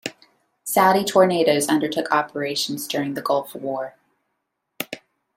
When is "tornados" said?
1.03-1.69